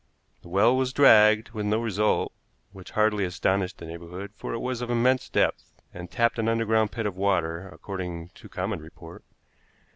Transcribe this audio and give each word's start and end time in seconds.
The 0.41 0.49
well 0.49 0.75
was 0.75 0.93
dragged, 0.93 1.51
with 1.51 1.67
no 1.67 1.79
result, 1.79 2.33
which 2.71 2.89
hardly 2.97 3.23
astonished 3.23 3.77
the 3.77 3.85
neighborhood, 3.85 4.31
for 4.35 4.51
it 4.53 4.57
was 4.57 4.81
of 4.81 4.89
immense 4.89 5.29
depth, 5.29 5.79
and 5.93 6.09
tapped 6.09 6.39
an 6.39 6.49
underground 6.49 6.91
pit 6.91 7.05
of 7.05 7.15
water, 7.17 7.69
according 7.71 8.29
to 8.33 8.49
common 8.49 8.79
report. 8.79 9.23